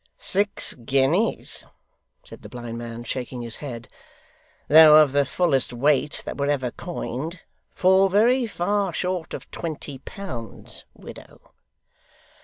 'Six 0.17 0.73
guineas,' 0.73 1.67
said 2.23 2.41
the 2.41 2.49
blind 2.49 2.75
man, 2.79 3.03
shaking 3.03 3.43
his 3.43 3.57
head, 3.57 3.87
'though 4.67 4.99
of 4.99 5.11
the 5.11 5.27
fullest 5.27 5.73
weight 5.73 6.23
that 6.25 6.37
were 6.39 6.49
ever 6.49 6.71
coined, 6.71 7.41
fall 7.69 8.09
very 8.09 8.47
far 8.47 8.93
short 8.93 9.35
of 9.35 9.51
twenty 9.51 9.99
pounds, 9.99 10.85
widow. 10.95 11.51